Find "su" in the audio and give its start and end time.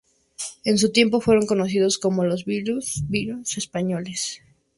0.79-0.91